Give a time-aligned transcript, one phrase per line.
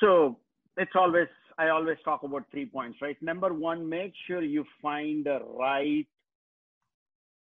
[0.00, 0.38] So
[0.76, 1.28] it's always
[1.58, 3.20] I always talk about three points, right?
[3.20, 6.06] Number one, make sure you find the right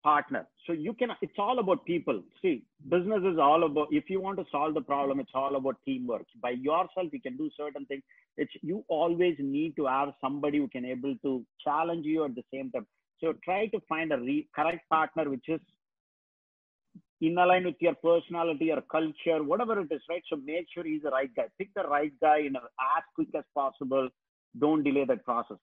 [0.04, 0.46] partner.
[0.66, 2.22] So you can, it's all about people.
[2.40, 5.76] See, business is all about, if you want to solve the problem, it's all about
[5.84, 6.26] teamwork.
[6.40, 8.02] By yourself, you can do certain things.
[8.36, 12.44] It's, you always need to have somebody who can able to challenge you at the
[12.54, 12.86] same time.
[13.20, 15.60] So try to find a re- correct partner, which is
[17.20, 20.22] in line with your personality or culture, whatever it is, right?
[20.28, 21.46] So make sure he's the right guy.
[21.58, 24.08] Pick the right guy in a, as quick as possible.
[24.58, 25.58] Don't delay that process.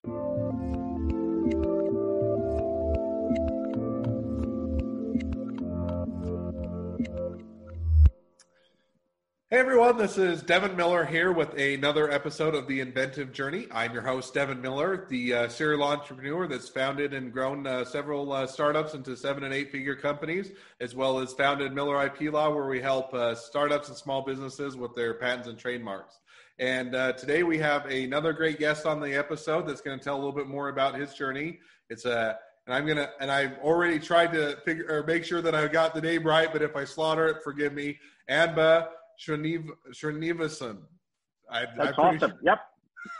[9.52, 13.67] Hey everyone, this is Devin Miller here with another episode of The Inventive Journey.
[13.72, 18.34] I'm your host, Devin Miller, the uh, serial entrepreneur that's founded and grown uh, several
[18.34, 22.50] uh, startups into seven and eight figure companies, as well as founded Miller IP Law,
[22.50, 26.17] where we help uh, startups and small businesses with their patents and trademarks.
[26.58, 30.16] And uh, today we have another great guest on the episode that's going to tell
[30.16, 31.59] a little bit more about his journey.
[31.92, 35.53] It's a and I'm gonna and I've already tried to figure or make sure that
[35.53, 38.00] I got the name right, but if I slaughter it, forgive me.
[38.27, 38.88] Anba
[39.19, 40.77] Srinivasan.
[41.49, 42.19] I, That's awesome.
[42.19, 42.39] Sure.
[42.44, 42.59] Yep.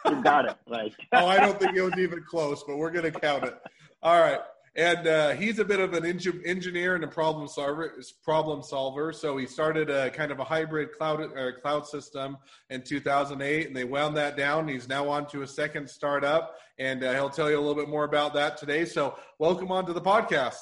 [0.06, 0.94] You got it right.
[1.14, 3.56] oh, I don't think it was even close, but we're going to count it.
[4.02, 4.40] All right.
[4.78, 7.98] And uh, he's a bit of an engineer and a problem solver.
[8.24, 9.14] Problem solver.
[9.14, 12.38] So he started a kind of a hybrid cloud uh, cloud system
[12.70, 14.68] in 2008, and they wound that down.
[14.68, 17.88] He's now on to a second startup, and uh, he'll tell you a little bit
[17.88, 18.84] more about that today.
[18.84, 20.60] So welcome on to the podcast.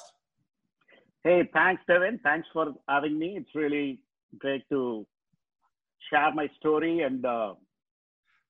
[1.24, 2.20] Hey, thanks, Devin.
[2.22, 3.36] Thanks for having me.
[3.36, 3.98] It's really
[4.38, 5.04] great to
[6.10, 7.54] share my story and uh,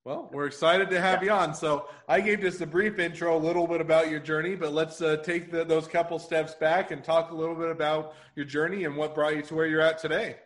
[0.05, 1.28] well, we're excited to have yeah.
[1.28, 1.55] you on.
[1.55, 5.00] So I gave just a brief intro, a little bit about your journey, but let's
[5.00, 8.84] uh, take the, those couple steps back and talk a little bit about your journey
[8.84, 10.36] and what brought you to where you're at today.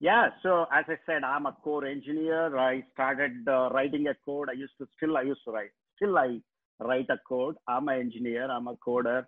[0.00, 0.30] Yeah.
[0.42, 2.58] So as I said, I'm a core engineer.
[2.58, 4.48] I started uh, writing a code.
[4.50, 5.70] I used to still I used to write.
[5.96, 6.40] Still I
[6.80, 7.56] write a code.
[7.68, 8.50] I'm an engineer.
[8.50, 9.24] I'm a coder.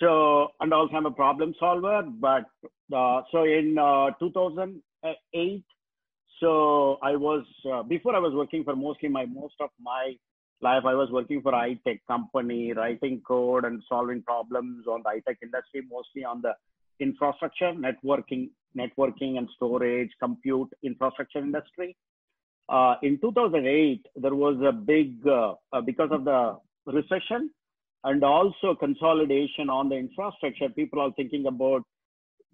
[0.00, 2.02] So and also I'm a problem solver.
[2.02, 2.44] But
[2.96, 5.64] uh, so in uh, 2008,
[6.40, 10.14] so I was uh, before I was working for mostly my most of my
[10.60, 15.10] life I was working for high tech company, writing code and solving problems on the
[15.10, 16.54] high tech industry, mostly on the
[17.00, 21.96] infrastructure, networking, networking and storage, compute infrastructure industry.
[22.68, 26.56] Uh, in 2008, there was a big uh, uh, because of the
[26.86, 27.50] recession
[28.04, 30.68] and also consolidation on the infrastructure.
[30.70, 31.82] People are thinking about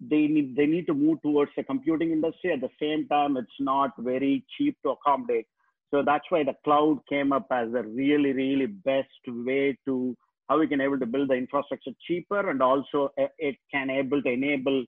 [0.09, 2.51] they need they need to move towards the computing industry.
[2.51, 5.47] At the same time it's not very cheap to accommodate.
[5.91, 10.15] So that's why the cloud came up as a really really best way to
[10.49, 14.21] how we can able to build the infrastructure cheaper and also eh, it can able
[14.21, 14.83] to enable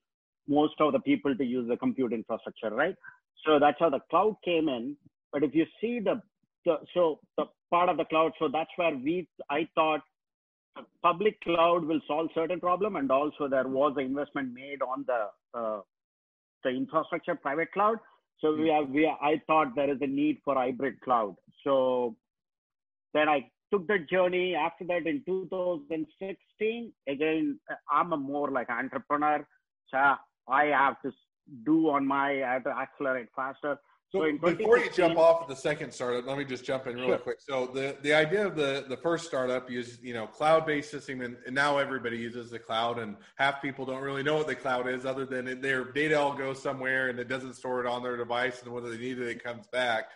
[0.48, 2.96] most of the people to use the compute infrastructure right?
[3.46, 4.98] So that's how the cloud came in.
[5.32, 6.22] But if you see the,
[6.66, 10.02] the so the part of the cloud so that's where we i thought
[11.02, 15.60] public cloud will solve certain problem and also there was an investment made on the
[15.60, 15.82] uh,
[16.64, 17.98] the infrastructure private cloud.
[18.40, 21.36] So we have we i thought there is a need for hybrid cloud.
[21.64, 22.16] So
[23.14, 24.56] then i took the journey.
[24.56, 27.60] After that in 2016 again
[27.92, 29.46] i'm a more like entrepreneur.
[29.90, 29.98] So
[30.48, 31.12] i have to
[31.66, 33.78] do on my i have to accelerate faster
[34.16, 37.18] so, before you jump off the second startup, let me just jump in really sure.
[37.18, 37.42] quick.
[37.42, 41.36] So the, the idea of the, the first startup is, you know, cloud-based system and,
[41.48, 44.88] and, now everybody uses the cloud and half people don't really know what the cloud
[44.88, 48.16] is other than their data all goes somewhere and it doesn't store it on their
[48.16, 50.12] device and whether they need it, it comes back.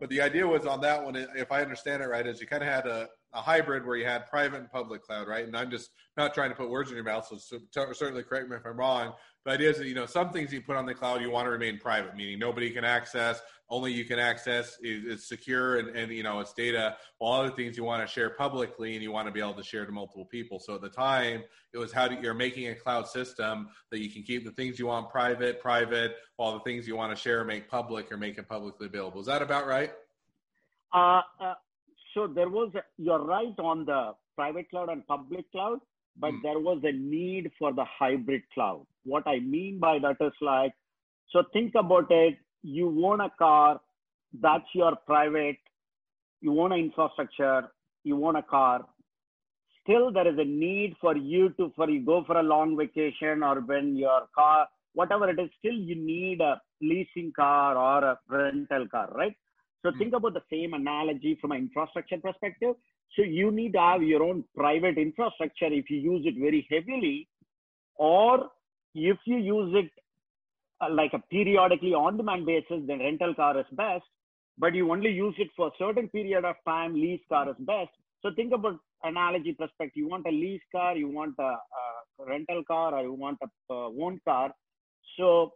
[0.00, 2.62] But the idea was on that one, if I understand it right, is you kind
[2.62, 5.46] of had a, a hybrid where you had private and public cloud, right?
[5.46, 7.58] And I'm just not trying to put words in your mouth, so,
[7.92, 9.14] certainly correct me if I'm wrong.
[9.46, 11.50] Idea is that you know some things you put on the cloud you want to
[11.50, 16.22] remain private, meaning nobody can access, only you can access, It's secure, and, and you
[16.22, 16.96] know it's data.
[17.18, 19.64] While other things you want to share publicly and you want to be able to
[19.64, 20.60] share to multiple people.
[20.60, 24.10] So at the time, it was how do, you're making a cloud system that you
[24.10, 27.44] can keep the things you want private, private, while the things you want to share
[27.44, 29.20] make public or make it publicly available.
[29.20, 29.90] Is that about right?
[30.92, 31.54] Uh, uh,
[32.14, 35.80] so there was a, you're right on the private cloud and public cloud
[36.18, 36.42] but mm.
[36.42, 38.86] there was a need for the hybrid cloud.
[39.04, 40.72] What I mean by that is like,
[41.30, 42.36] so think about it.
[42.62, 43.80] You own a car,
[44.40, 45.58] that's your private,
[46.40, 47.68] you own an infrastructure,
[48.04, 48.84] you own a car.
[49.82, 53.42] Still, there is a need for you to, for you go for a long vacation
[53.42, 58.18] or when your car, whatever it is, still you need a leasing car or a
[58.28, 59.34] rental car, right?
[59.82, 59.98] So mm.
[59.98, 62.74] think about the same analogy from an infrastructure perspective.
[63.16, 67.28] So you need to have your own private infrastructure if you use it very heavily,
[67.96, 68.48] or
[68.94, 69.90] if you use it
[70.80, 74.04] uh, like a periodically on-demand basis, then rental car is best.
[74.58, 76.94] but you only use it for a certain period of time.
[76.94, 77.90] Lease car is best.
[78.22, 79.96] So think about analogy perspective.
[79.96, 81.56] You want a lease car, you want a,
[82.20, 84.54] a rental car, or you want a, a own car.
[85.18, 85.52] So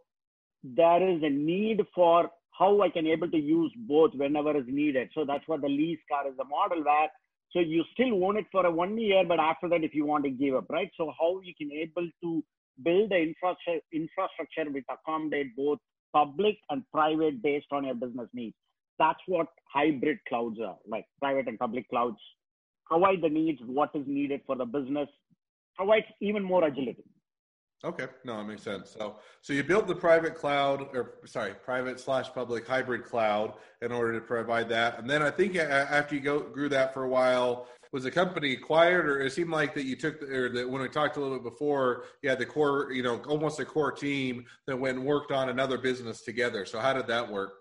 [0.63, 5.09] there is a need for how I can able to use both whenever is needed.
[5.13, 7.09] So that's what the lease car is the model where
[7.51, 10.25] so you still own it for a one year, but after that, if you want
[10.25, 10.91] to give up, right?
[10.97, 12.43] So how you can able to
[12.83, 15.79] build the infrastructure infrastructure which accommodate both
[16.13, 18.55] public and private based on your business needs.
[18.99, 22.17] That's what hybrid clouds are like private and public clouds
[22.85, 25.09] provide the needs, what is needed for the business,
[25.75, 27.03] provides even more agility.
[27.85, 28.95] Okay, no, that makes sense.
[28.97, 33.53] So, so you built the private cloud, or sorry, private slash public hybrid cloud
[33.83, 37.03] in order to provide that, and then I think after you go grew that for
[37.03, 40.69] a while, was the company acquired, or it seemed like that you took, or that
[40.69, 43.65] when we talked a little bit before, you had the core, you know, almost a
[43.65, 46.65] core team that went and worked on another business together.
[46.65, 47.53] So, how did that work?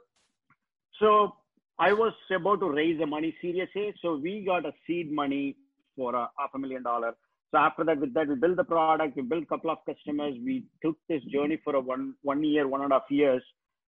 [0.98, 1.36] So,
[1.78, 5.56] I was about to raise the money Series A, so we got a seed money
[5.94, 7.14] for a half a million dollar
[7.56, 10.34] so after that, with that, we built the product, we built a couple of customers.
[10.44, 13.42] We took this journey for a one one year, one and a half years.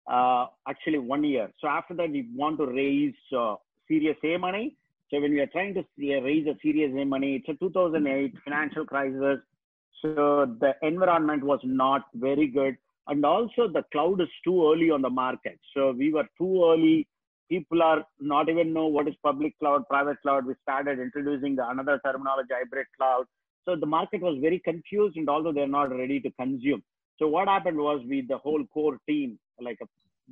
[0.07, 1.51] Uh, actually, one year.
[1.61, 3.55] So after that, we want to raise uh,
[3.89, 4.77] Series A money.
[5.11, 8.85] So when we are trying to raise a Series A money, it's a 2008 financial
[8.85, 9.39] crisis.
[10.03, 12.77] So the environment was not very good,
[13.09, 15.59] and also the cloud is too early on the market.
[15.73, 17.09] So we were too early.
[17.49, 20.45] People are not even know what is public cloud, private cloud.
[20.45, 23.25] We started introducing the another terminology, hybrid cloud.
[23.67, 26.83] So the market was very confused, and although they're not ready to consume.
[27.19, 29.87] So what happened was we, the whole core team, like a,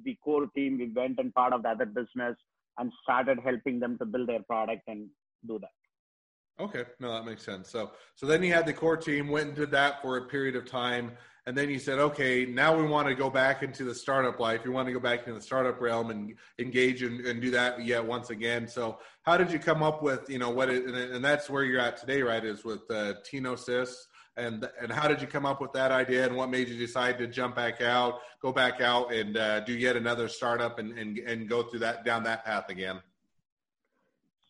[0.04, 2.36] the core team, we went and part of the other business
[2.78, 5.08] and started helping them to build their product and
[5.46, 6.62] do that.
[6.62, 7.69] Okay, no, that makes sense.
[7.69, 10.54] So, so then you had the core team, went and did that for a period
[10.54, 11.12] of time,
[11.46, 14.64] and then you said, okay, now we want to go back into the startup life.
[14.64, 17.85] We want to go back into the startup realm and engage and, and do that
[17.85, 18.67] yet once again.
[18.67, 21.62] So how did you come up with, you know, what it, and, and that's where
[21.62, 22.43] you're at today, right?
[22.43, 23.94] Is with uh, Tenosys.
[24.37, 27.19] And, and how did you come up with that idea and what made you decide
[27.19, 31.19] to jump back out, go back out and uh, do yet another startup and, and,
[31.19, 33.00] and go through that down that path again?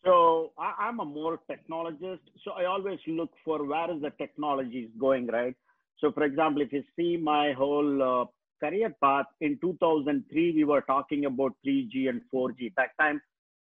[0.03, 2.19] So I, am a more technologist.
[2.43, 5.55] So I always look for where is the technology is going, right?
[5.97, 8.25] So, for example, if you see my whole uh,
[8.63, 12.73] career path in 2003, we were talking about 3G and 4G.
[12.77, 13.21] That time,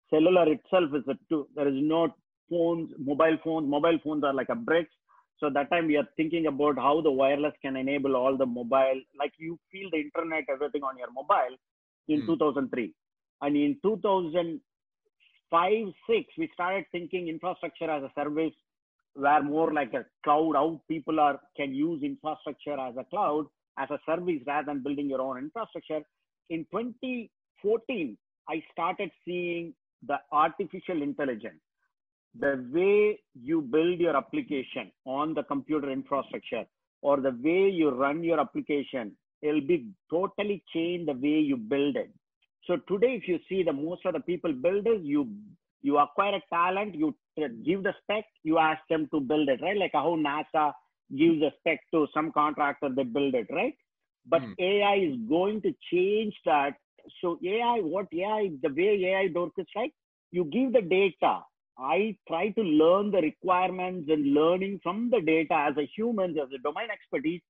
[0.10, 1.48] cellular itself is a two.
[1.56, 2.14] There is no
[2.50, 3.70] phones, mobile phones.
[3.70, 4.92] Mobile phones are like a bricks.
[5.40, 9.02] So that time we are thinking about how the wireless can enable all the mobile,
[9.18, 11.58] like you feel the internet, everything on your mobile
[12.08, 12.28] in mm.
[12.28, 12.94] 2003.
[13.42, 18.54] And in 2005, six, we started thinking infrastructure as a service
[19.14, 23.46] where more like a cloud how people are can use infrastructure as a cloud
[23.78, 26.02] as a service rather than building your own infrastructure.
[26.50, 28.18] In 2014
[28.50, 29.74] i started seeing
[30.08, 31.62] the artificial intelligence
[32.40, 36.66] the way you build your application on the computer infrastructure
[37.02, 39.12] or the way you run your application
[39.42, 42.12] it'll be totally change the way you build it.
[42.68, 45.30] So today if you see the most of the people builders you
[45.82, 49.78] you acquire a talent, you give the spec, you ask them to build it, right?
[49.78, 50.74] Like how NASA
[51.18, 53.76] gives a spec to some contractor, they build it, right?
[54.28, 54.54] But mm.
[54.60, 56.74] AI is going to change that.
[57.22, 59.94] So AI, what AI, the way AI works is like,
[60.32, 61.42] you give the data.
[61.78, 66.50] I try to learn the requirements and learning from the data as a human, as
[66.54, 67.42] a domain expertise.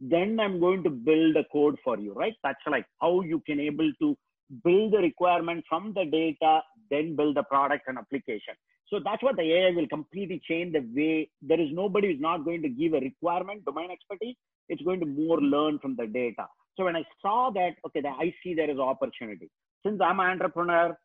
[0.00, 2.34] Then I'm going to build a code for you, right?
[2.42, 4.16] That's like how you can able to
[4.64, 6.60] build the requirement from the data,
[6.90, 8.54] then build the product and application.
[8.88, 12.44] So that's what the AI will completely change the way there is nobody who's not
[12.44, 14.36] going to give a requirement, domain expertise.
[14.68, 16.46] It's going to more learn from the data.
[16.76, 19.50] So when I saw that, okay, the, I see there is opportunity.
[19.84, 20.96] Since I'm an entrepreneur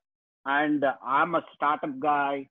[0.46, 2.48] and I'm a startup guy,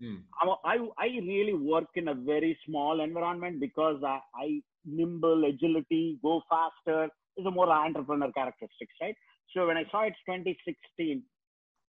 [0.00, 0.16] hmm.
[0.40, 6.42] I, I really work in a very small environment because I, I nimble, agility, go
[6.48, 9.14] faster is a more entrepreneur characteristics, right?
[9.54, 11.22] So when I saw it's 2016,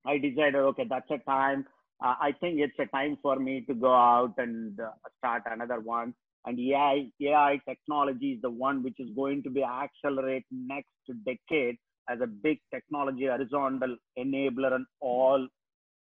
[0.06, 1.66] I decided, okay, that's a time.
[2.04, 5.80] Uh, I think it's a time for me to go out and uh, start another
[5.80, 6.14] one.
[6.46, 10.88] And AI, AI technology is the one which is going to be accelerate next
[11.26, 11.76] decade
[12.08, 15.46] as a big technology horizontal enabler in all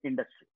[0.04, 0.46] industry.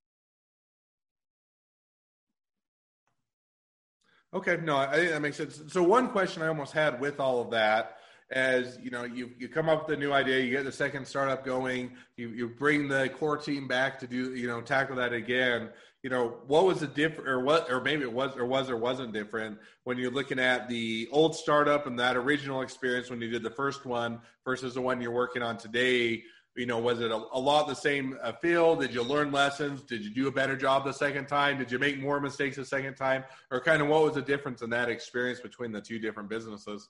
[4.32, 5.60] Okay, no, I think that makes sense.
[5.68, 7.99] So one question I almost had with all of that
[8.32, 11.06] as you know you you come up with a new idea you get the second
[11.06, 15.12] startup going you you bring the core team back to do you know tackle that
[15.12, 15.68] again
[16.02, 18.76] you know what was the different or what or maybe it was or was or
[18.76, 23.30] wasn't different when you're looking at the old startup and that original experience when you
[23.30, 26.22] did the first one versus the one you're working on today
[26.56, 28.80] you know, was it a, a lot the same uh, field?
[28.80, 29.82] Did you learn lessons?
[29.82, 31.58] Did you do a better job the second time?
[31.58, 33.24] Did you make more mistakes the second time?
[33.50, 36.88] Or kind of what was the difference in that experience between the two different businesses?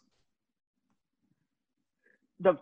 [2.40, 2.58] The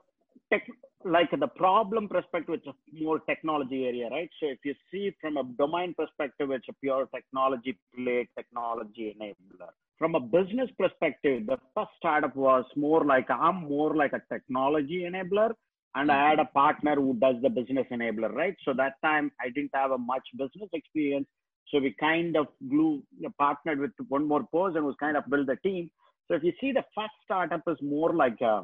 [0.52, 0.66] tech,
[1.04, 4.30] like the problem perspective, it's a more technology area, right?
[4.40, 9.70] So if you see from a domain perspective, it's a pure technology play, technology enabler.
[9.98, 15.06] From a business perspective, the first startup was more like I'm more like a technology
[15.10, 15.52] enabler
[15.94, 18.54] and I had a partner who does the business enabler, right?
[18.64, 21.26] So that time I didn't have a much business experience.
[21.70, 23.02] So we kind of glue,
[23.38, 25.90] partnered with one more person who's kind of built the team.
[26.26, 28.62] So if you see the first startup is more like, a,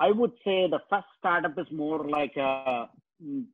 [0.00, 2.88] I would say the first startup is more like a,
[3.24, 3.44] mm,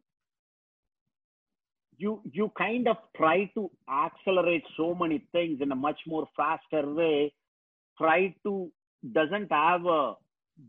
[1.96, 6.88] you you kind of try to accelerate so many things in a much more faster
[6.92, 7.32] way.
[7.96, 8.70] Try to
[9.12, 10.14] doesn't have a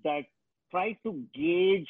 [0.03, 0.23] that
[0.71, 1.87] try to gauge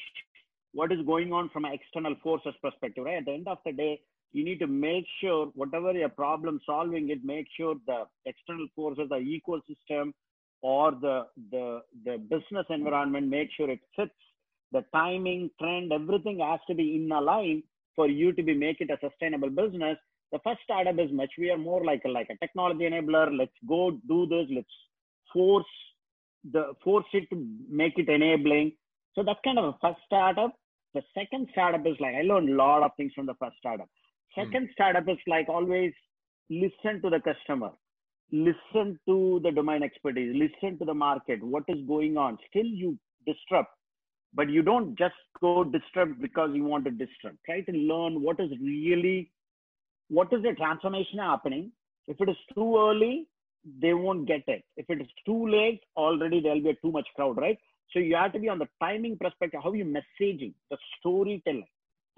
[0.73, 3.17] what is going on from an external forces perspective, right?
[3.17, 4.01] At the end of the day,
[4.33, 9.07] you need to make sure whatever your problem solving it, make sure the external forces,
[9.09, 10.13] the ecosystem
[10.71, 11.17] or the,
[11.51, 11.65] the,
[12.05, 14.19] the business environment, make sure it fits
[14.71, 17.61] the timing, trend, everything has to be in a line
[17.95, 19.97] for you to be make it a sustainable business.
[20.31, 23.27] The first startup is much, we are more like a, like a technology enabler.
[23.41, 24.47] Let's go do this.
[24.57, 24.77] Let's
[25.31, 25.73] force
[26.51, 27.37] the force it to
[27.69, 28.73] make it enabling.
[29.13, 30.53] So that's kind of a first startup.
[30.95, 33.89] The second startup is like I learned a lot of things from the first startup.
[34.35, 34.41] Hmm.
[34.41, 34.71] Second mm.
[34.73, 35.93] startup is like always
[36.49, 37.71] listen to the customer,
[38.31, 42.37] listen to the domain expertise, listen to the market, what is going on.
[42.49, 43.71] Still you disrupt,
[44.33, 47.37] but you don't just go disrupt because you want to disrupt.
[47.45, 49.31] Try to learn what is really
[50.09, 51.71] what is the transformation happening.
[52.07, 53.27] If it is too early,
[53.81, 54.63] they won't get it.
[54.77, 57.57] If it is too late, already there'll be too much crowd, right?
[57.91, 61.65] So you have to be on the timing perspective, how you messaging, the storytelling.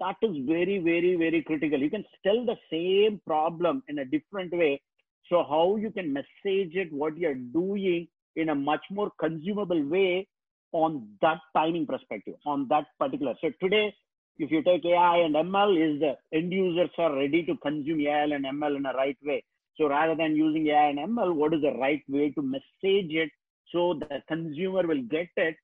[0.00, 1.78] That is very, very, very critical.
[1.78, 4.80] You can tell the same problem in a different way.
[5.28, 10.26] So how you can message it, what you're doing in a much more consumable way
[10.72, 13.34] on that timing perspective, on that particular.
[13.40, 13.94] So today,
[14.38, 18.24] if you take AI and ML, is the end users are ready to consume AI
[18.24, 19.42] and ML in a right way.
[19.76, 23.30] So rather than using AI and ML, what is the right way to message it
[23.72, 25.56] so the consumer will get it?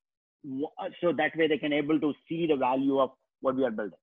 [1.00, 3.98] So that way they can able to see the value of what we are building.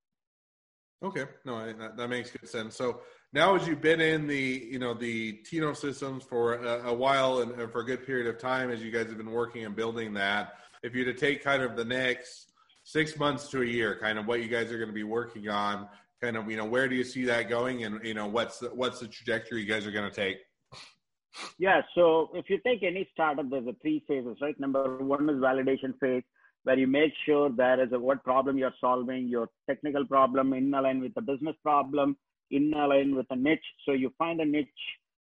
[1.03, 2.75] Okay, no, that, that makes good sense.
[2.75, 3.01] So
[3.34, 7.39] now, as you've been in the you know the Tino systems for a, a while
[7.39, 9.75] and, and, for a good period of time, as you guys have been working and
[9.75, 10.53] building that,
[10.84, 12.51] if you to take kind of the next
[12.84, 15.50] six months to a year, kind of what you guys are going to be working
[15.50, 15.88] on,
[16.22, 18.67] kind of you know where do you see that going and you know what's the,
[18.67, 20.38] what's the trajectory you guys are going to take?
[21.58, 21.81] Yeah.
[21.96, 24.60] So if you take any startup there's a three phases right?
[24.60, 26.24] Number one is validation phase
[26.63, 30.69] where you make sure there is a what problem you're solving your technical problem in
[30.71, 32.15] line with the business problem
[32.51, 33.59] in line with a niche.
[33.85, 34.69] So you find a niche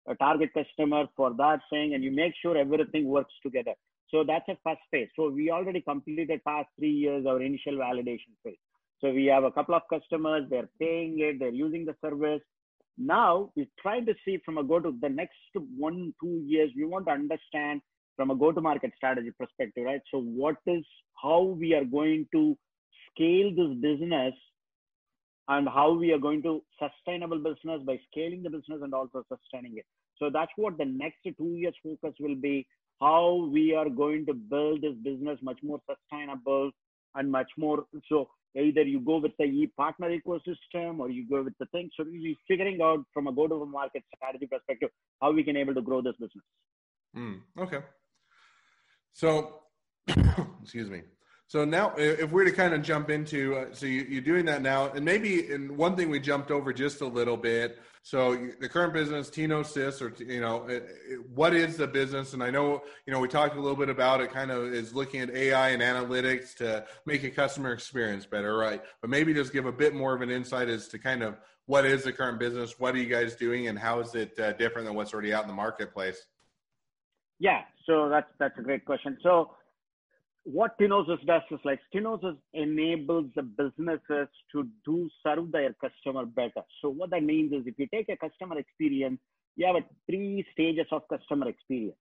[0.08, 3.74] a target customer for that thing and you make sure everything works together.
[4.10, 5.10] So that's a first phase.
[5.16, 8.58] So we already completed past three years our initial validation phase.
[9.02, 12.42] So we have a couple of customers, they're paying it, they're using the service.
[12.98, 15.34] Now we try to see from a go to the next
[15.78, 17.82] one, two years, we want to understand
[18.16, 20.02] from a go to market strategy perspective, right?
[20.12, 20.86] So what is
[21.22, 22.58] how we are going to
[23.12, 24.34] scale this business
[25.48, 29.78] and how we are going to sustainable business by scaling the business and also sustaining
[29.78, 29.86] it.
[30.18, 32.68] So that's what the next two years focus will be.
[33.02, 36.72] How we are going to build this business much more sustainable
[37.16, 41.44] and much more so either you go with the E partner ecosystem or you go
[41.44, 41.90] with the thing.
[41.98, 44.90] So we're figuring out from a go-to-market strategy perspective
[45.22, 46.44] how we can able to grow this business.
[47.16, 47.80] Mm, okay.
[49.16, 49.62] So,
[50.62, 51.02] excuse me.
[51.48, 54.62] So now, if we're to kind of jump into, uh, so you, are doing that
[54.62, 57.80] now, and maybe in one thing we jumped over just a little bit.
[58.02, 60.68] So the current business, TinoSys, or you know,
[61.34, 62.34] what is the business?
[62.34, 64.34] And I know, you know, we talked a little bit about it.
[64.34, 68.84] Kind of is looking at AI and analytics to make a customer experience better, right?
[69.00, 71.86] But maybe just give a bit more of an insight as to kind of what
[71.86, 74.88] is the current business, what are you guys doing, and how is it uh, different
[74.88, 76.28] than what's already out in the marketplace?
[77.40, 79.18] Yeah, so that's that's a great question.
[79.22, 79.52] So
[80.44, 86.62] what TinoSys does is like TinoSys enables the businesses to do serve their customer better.
[86.82, 89.20] So what that means is if you take a customer experience,
[89.56, 91.98] you have a three stages of customer experience.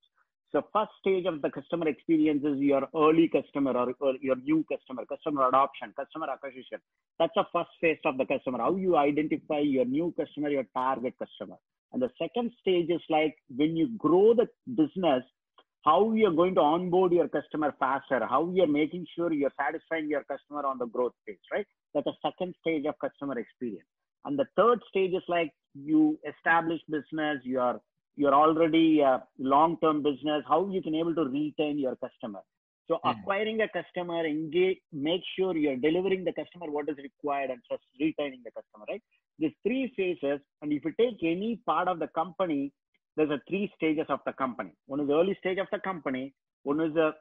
[0.54, 4.64] So first stage of the customer experience is your early customer or, or your new
[4.70, 6.78] customer, customer adoption, customer acquisition.
[7.18, 8.58] That's the first phase of the customer.
[8.58, 11.56] How you identify your new customer, your target customer.
[11.92, 14.46] And the second stage is like when you grow the
[14.76, 15.24] business,
[15.84, 20.22] how you're going to onboard your customer faster, how you're making sure you're satisfying your
[20.22, 21.66] customer on the growth phase, right?
[21.94, 23.88] That's the second stage of customer experience.
[24.24, 27.80] And the third stage is like you establish business, you're
[28.16, 32.40] you're already a long-term business, how you can able to retain your customer.
[32.88, 33.10] So mm.
[33.10, 37.82] acquiring a customer, engage, make sure you're delivering the customer what is required and just
[38.00, 39.02] retaining the customer, right?
[39.38, 42.72] These three phases, and if you take any part of the company,
[43.16, 44.72] there's a three stages of the company.
[44.86, 47.12] One is the early stage of the company, one is the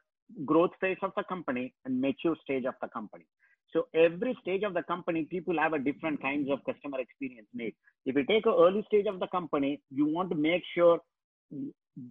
[0.45, 3.25] growth phase of the company, and mature stage of the company.
[3.73, 7.73] So every stage of the company, people have a different kinds of customer experience need.
[8.05, 10.99] If you take an early stage of the company, you want to make sure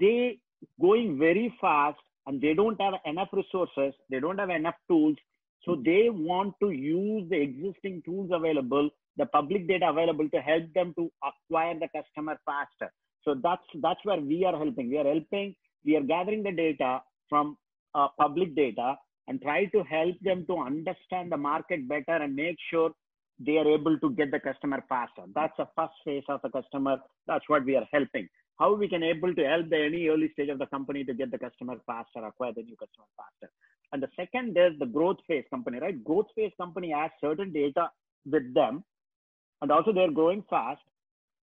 [0.00, 0.38] they
[0.81, 5.16] going very fast and they don't have enough resources, they don't have enough tools.
[5.64, 10.64] So they want to use the existing tools available, the public data available to help
[10.75, 12.92] them to acquire the customer faster.
[13.25, 14.90] So that's that's where we are helping.
[14.90, 15.54] We are helping.
[15.85, 17.57] We are gathering the data from
[17.95, 18.97] uh, public data
[19.29, 22.91] and try to help them to understand the market better and make sure
[23.38, 25.23] they are able to get the customer faster.
[25.35, 26.99] That's the first phase of the customer.
[27.26, 28.29] That's what we are helping.
[28.59, 31.31] How we can able to help the any early stage of the company to get
[31.31, 33.52] the customer faster, acquire the new customer faster.
[33.93, 36.02] And the second is the growth phase company, right?
[36.05, 37.91] Growth phase company has certain data
[38.31, 38.85] with them,
[39.61, 40.81] and also they're growing fast.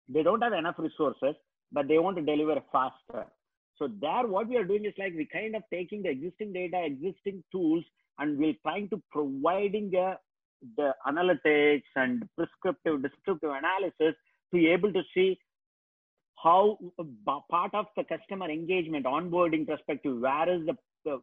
[0.09, 1.35] They don't have enough resources
[1.73, 3.27] but they want to deliver faster.
[3.81, 6.85] So there, what we are doing is like we kind of taking the existing data,
[6.85, 7.85] existing tools,
[8.19, 10.17] and we're trying to providing the
[10.77, 14.15] the analytics and prescriptive, descriptive analysis
[14.51, 15.39] to be able to see
[16.43, 20.77] how uh, part of the customer engagement, onboarding perspective, where is the,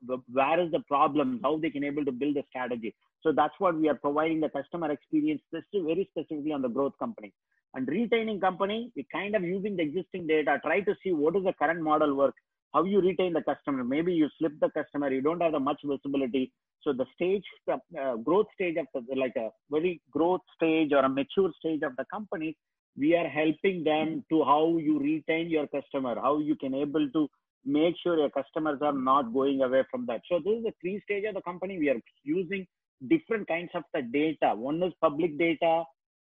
[0.07, 2.95] the where is the problem, how they can able to build a strategy.
[3.21, 7.31] So that's what we are providing the customer experience, very specifically on the growth company
[7.77, 11.43] and retaining company, we kind of using the existing data, try to see what is
[11.43, 12.33] the current model work,
[12.73, 13.83] how you retain the customer.
[13.83, 16.51] Maybe you slip the customer, you don't have the much visibility.
[16.81, 21.03] So the stage, the uh, growth stage of the, like a very growth stage or
[21.05, 22.57] a mature stage of the company,
[22.97, 27.27] we are helping them to how you retain your customer, how you can able to
[27.63, 30.21] make sure your customers are not going away from that.
[30.29, 31.77] So this is the three stage of the company.
[31.77, 32.65] We are using
[33.07, 34.55] different kinds of the data.
[34.55, 35.83] One is public data,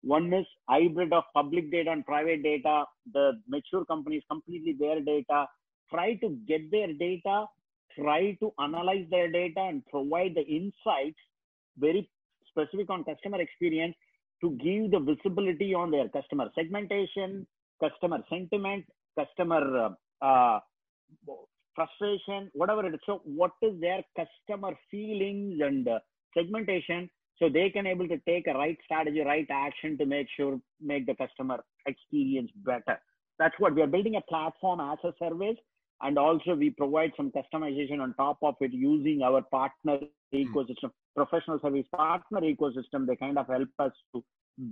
[0.03, 2.85] one is hybrid of public data and private data.
[3.13, 5.47] The mature companies completely their data.
[5.91, 7.47] Try to get their data,
[7.99, 11.19] try to analyze their data and provide the insights
[11.79, 12.09] very
[12.49, 13.95] specific on customer experience
[14.41, 17.47] to give the visibility on their customer segmentation,
[17.81, 18.85] customer sentiment,
[19.19, 20.61] customer uh, uh,
[21.75, 23.01] frustration, whatever it is.
[23.07, 25.99] So, what is their customer feelings and uh,
[26.37, 30.59] segmentation so they can able to take a right strategy right action to make sure
[30.81, 32.99] make the customer experience better.
[33.39, 35.57] That's what we are building a platform as a service
[36.03, 39.99] and also we provide some customization on top of it using our partner
[40.33, 40.37] hmm.
[40.37, 43.07] ecosystem professional service partner ecosystem.
[43.07, 44.23] They kind of help us to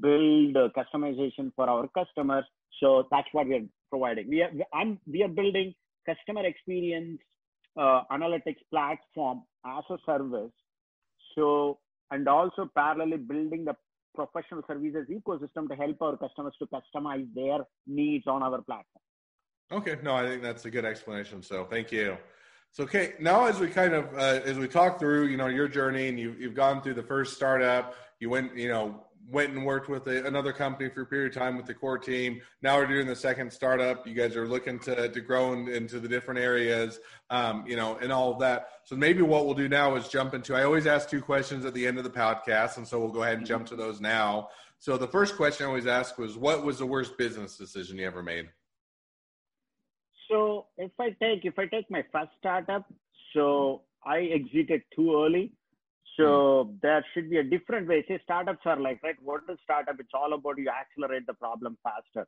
[0.01, 2.45] build customization for our customers.
[2.81, 4.29] So that's what we are providing.
[4.29, 5.75] We are i'm we are building
[6.07, 7.21] customer experience
[7.79, 10.53] uh, analytics platform as a service.
[11.35, 11.79] So
[12.11, 13.75] and also parallelly building the
[14.15, 19.03] professional services ecosystem to help our customers to customize their needs on our platform.
[19.73, 21.43] Okay, no, I think that's a good explanation.
[21.43, 22.17] So thank you.
[22.71, 25.69] So, okay, now as we kind of uh, as we talk through, you know, your
[25.69, 29.65] journey and you've you've gone through the first startup, you went, you know, went and
[29.65, 32.41] worked with a, another company for a period of time with the core team.
[32.63, 34.07] Now we're doing the second startup.
[34.07, 37.97] You guys are looking to to grow in, into the different areas, um, you know,
[38.03, 38.69] and all of that.
[38.85, 40.55] So maybe what we'll do now is jump into.
[40.55, 43.23] I always ask two questions at the end of the podcast, and so we'll go
[43.23, 44.49] ahead and jump to those now.
[44.79, 48.07] So the first question I always ask was, "What was the worst business decision you
[48.07, 48.51] ever made?"
[50.29, 52.93] So if I take if I take my first startup,
[53.33, 55.53] so I exited too early
[56.17, 56.25] so
[56.71, 56.81] mm.
[56.83, 58.05] there should be a different way.
[58.07, 59.97] Say startups are like, right, what is startup?
[59.99, 62.27] It's all about you accelerate the problem faster.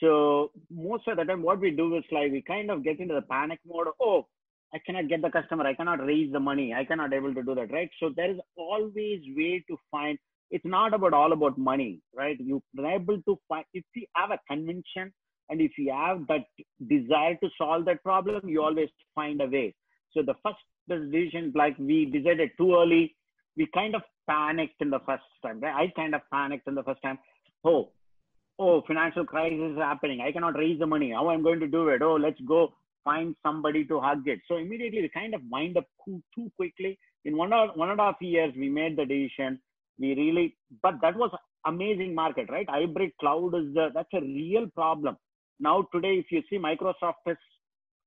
[0.00, 3.14] So most of the time what we do is like we kind of get into
[3.14, 3.88] the panic mode.
[4.00, 4.26] Oh,
[4.72, 5.66] I cannot get the customer.
[5.66, 6.74] I cannot raise the money.
[6.74, 7.90] I cannot able to do that, right?
[8.00, 10.18] So there is always way to find.
[10.50, 12.38] It's not about all about money, right?
[12.38, 15.12] You are able to find if you have a convention
[15.50, 16.44] and if you have that
[16.86, 19.74] desire to solve that problem, you always find a way.
[20.12, 23.14] So the first decision, like we decided too early,
[23.58, 25.60] we kind of panicked in the first time.
[25.60, 25.74] Right?
[25.74, 27.18] I kind of panicked in the first time.
[27.64, 27.90] Oh,
[28.58, 30.20] oh, financial crisis is happening.
[30.20, 31.12] I cannot raise the money.
[31.12, 32.02] How I'm going to do it?
[32.02, 32.72] Oh, let's go
[33.04, 34.40] find somebody to hug it.
[34.48, 36.98] So immediately we kind of wind up too, quickly.
[37.24, 39.60] In one or one and a half years, we made the decision.
[39.98, 41.30] We really, but that was
[41.66, 42.68] amazing market, right?
[42.68, 45.16] Hybrid cloud is the that's a real problem.
[45.58, 47.36] Now today, if you see Microsoft is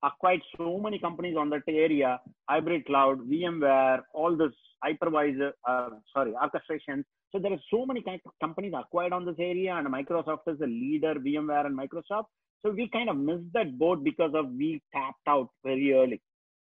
[0.04, 4.52] acquired so many companies on that area, hybrid cloud, VMware, all this
[4.84, 7.06] hypervisor, uh, sorry, orchestration.
[7.32, 10.60] So there are so many kind of companies acquired on this area, and Microsoft is
[10.60, 12.26] the leader, VMware and Microsoft.
[12.64, 16.22] So we kind of missed that boat because of we tapped out very early.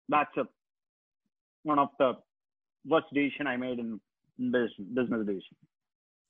[0.08, 0.44] That's a,
[1.62, 2.14] one of the
[2.86, 4.00] worst decision I made in
[4.38, 5.56] business, business decision.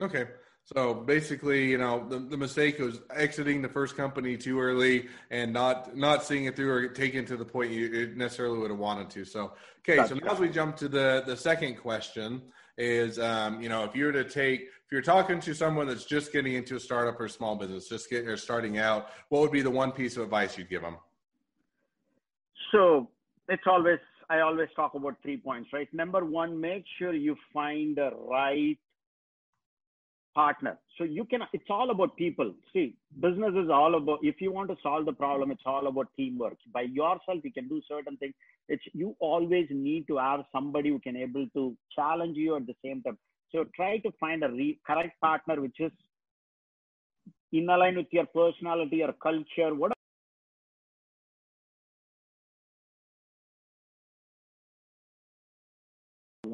[0.01, 0.25] Okay.
[0.74, 5.52] So basically, you know, the, the mistake was exiting the first company too early and
[5.52, 9.09] not not seeing it through or taking to the point you necessarily would have wanted
[9.11, 9.24] to.
[9.24, 12.42] So, okay, That's so now as we jump to the the second question
[12.76, 16.05] is, um, you know, if you were to take if you're talking to someone that's
[16.05, 19.52] just getting into a startup or small business, just getting or starting out, what would
[19.52, 20.96] be the one piece of advice you'd give them?
[22.72, 23.09] So
[23.48, 25.88] it's always I always talk about three points, right?
[25.94, 28.79] Number one, make sure you find the right
[30.37, 30.79] partner.
[30.96, 32.53] So you can, it's all about people.
[32.72, 32.87] See,
[33.27, 36.59] business is all about, if you want to solve the problem, it's all about teamwork.
[36.72, 38.35] By yourself, you can do certain things.
[38.68, 42.77] It's, you always need to have somebody who can able to challenge you at the
[42.85, 43.18] same time.
[43.53, 45.92] So try to find a re- correct partner, which is
[47.53, 49.94] in line with your personality or culture, whatever.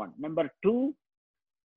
[0.03, 0.12] One.
[0.18, 0.95] Number two,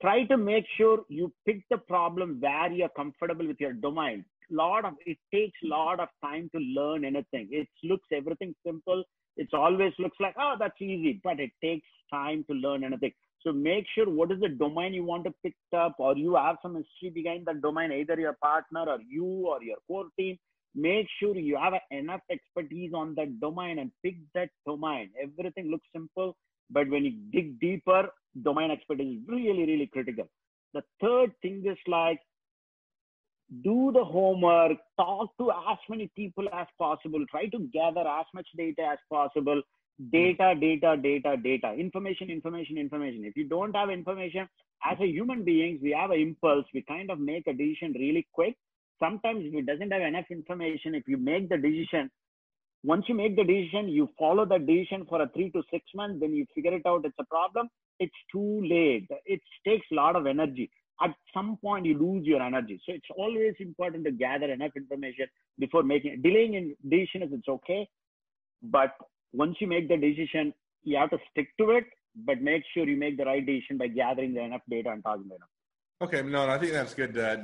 [0.01, 4.25] try to make sure you pick the problem where you're comfortable with your domain.
[4.51, 7.47] Lot of it takes a lot of time to learn anything.
[7.51, 9.03] It looks everything simple.
[9.37, 13.11] It always looks like oh that's easy but it takes time to learn anything.
[13.41, 16.57] So make sure what is the domain you want to pick up or you have
[16.61, 20.37] some history behind that domain either your partner or you or your core team.
[20.73, 25.09] Make sure you have enough expertise on that domain and pick that domain.
[25.21, 26.35] Everything looks simple
[26.69, 28.09] but when you dig deeper,
[28.41, 30.27] domain expertise is really, really critical.
[30.73, 32.19] The third thing is like
[33.63, 38.47] do the homework, talk to as many people as possible, try to gather as much
[38.57, 39.61] data as possible.
[40.11, 43.23] Data, data, data, data, information, information, information.
[43.23, 44.49] If you don't have information,
[44.83, 46.65] as a human beings, we have an impulse.
[46.73, 48.57] We kind of make a decision really quick.
[48.99, 52.09] Sometimes if it doesn't have enough information, if you make the decision,
[52.85, 56.19] once you make the decision, you follow the decision for a three to six months,
[56.19, 57.67] then you figure it out it's a problem,
[57.99, 59.07] it's too late.
[59.25, 60.69] It takes a lot of energy.
[61.01, 62.79] At some point, you lose your energy.
[62.85, 65.25] So it's always important to gather enough information
[65.57, 67.87] before making delaying in decision is it's okay.
[68.61, 68.91] But
[69.33, 71.85] once you make the decision, you have to stick to it,
[72.23, 75.25] but make sure you make the right decision by gathering the enough data and talking
[75.25, 75.49] enough.
[76.01, 77.17] Okay, no, I think that's good.
[77.17, 77.37] Uh,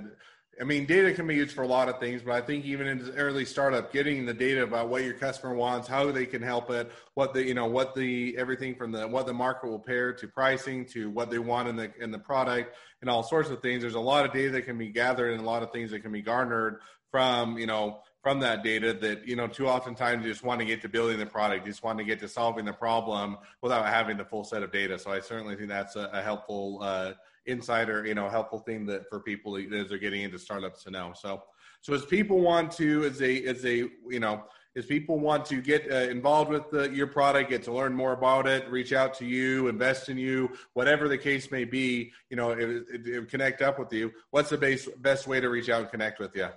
[0.59, 2.85] I mean, data can be used for a lot of things, but I think even
[2.85, 6.69] in early startup, getting the data about what your customer wants, how they can help
[6.69, 10.11] it, what the you know what the everything from the what the market will pair
[10.13, 13.61] to pricing to what they want in the in the product and all sorts of
[13.61, 13.81] things.
[13.81, 16.01] There's a lot of data that can be gathered and a lot of things that
[16.01, 16.79] can be garnered
[17.11, 20.59] from you know from that data that you know too often times you just want
[20.59, 23.85] to get to building the product just want to get to solving the problem without
[23.85, 27.11] having the full set of data so i certainly think that's a, a helpful uh,
[27.45, 31.13] insider, you know, helpful thing that for people as they're getting into startups to know.
[31.15, 31.43] So,
[31.81, 33.77] so as people want to, as they, as they,
[34.07, 34.43] you know,
[34.75, 38.13] as people want to get uh, involved with the, your product, get to learn more
[38.13, 42.37] about it, reach out to you, invest in you, whatever the case may be, you
[42.37, 44.11] know, it, it, it connect up with you.
[44.29, 46.47] What's the base, best way to reach out and connect with you?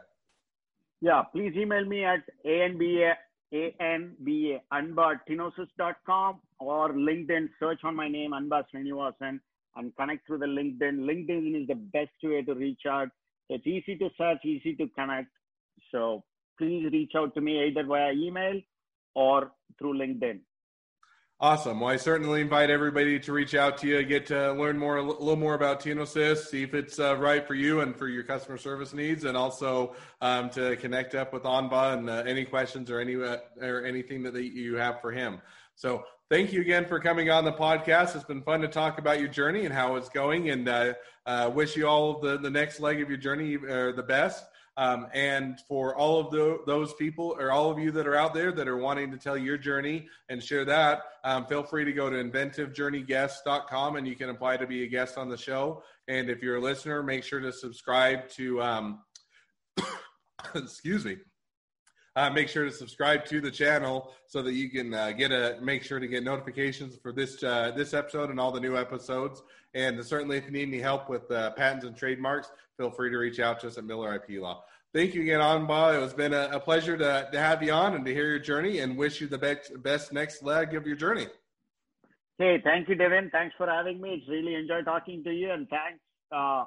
[1.00, 3.14] Yeah, please email me at anba
[3.52, 5.18] anba anba
[6.60, 7.48] or LinkedIn.
[7.60, 9.40] Search on my name, Anba Srinivasan
[9.76, 11.00] and connect through the LinkedIn.
[11.00, 13.08] LinkedIn is the best way to reach out.
[13.48, 15.28] It's easy to search, easy to connect.
[15.90, 16.24] So
[16.58, 18.60] please reach out to me either via email
[19.14, 20.40] or through LinkedIn.
[21.40, 21.80] Awesome.
[21.80, 25.02] Well, I certainly invite everybody to reach out to you, get to learn more, a
[25.02, 28.56] little more about TinoSys, see if it's uh, right for you and for your customer
[28.56, 33.00] service needs, and also um, to connect up with Anba and uh, any questions or
[33.00, 35.40] any uh, or anything that you have for him.
[35.74, 38.16] So thank you again for coming on the podcast.
[38.16, 40.94] It's been fun to talk about your journey and how it's going, and uh,
[41.26, 44.44] uh, wish you all the, the next leg of your journey uh, the best.
[44.76, 48.34] Um, and for all of the, those people or all of you that are out
[48.34, 51.92] there that are wanting to tell your journey and share that, um, feel free to
[51.92, 55.84] go to inventivejourneyguests.com and you can apply to be a guest on the show.
[56.08, 58.98] And if you're a listener, make sure to subscribe to, um,
[60.56, 61.18] excuse me,
[62.16, 65.58] uh, make sure to subscribe to the channel so that you can uh, get a
[65.60, 69.42] make sure to get notifications for this uh, this episode and all the new episodes.
[69.74, 73.18] And certainly, if you need any help with uh, patents and trademarks, feel free to
[73.18, 74.64] reach out to us at Miller IP Law.
[74.92, 75.96] Thank you again, Anba.
[75.96, 78.38] It has been a, a pleasure to, to have you on and to hear your
[78.38, 81.26] journey, and wish you the best, best next leg of your journey.
[82.38, 83.30] Hey, thank you, Devin.
[83.30, 84.10] Thanks for having me.
[84.20, 86.00] It's really enjoyed talking to you, and thanks.
[86.30, 86.64] Uh,